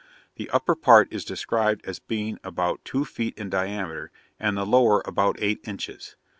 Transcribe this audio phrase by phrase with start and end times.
[0.33, 5.03] The upper part is described as being about two feet in diameter; and the lower
[5.05, 6.15] about eight inches.